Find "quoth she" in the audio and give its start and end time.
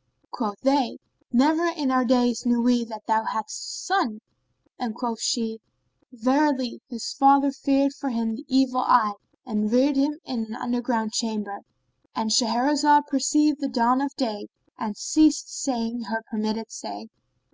4.94-5.60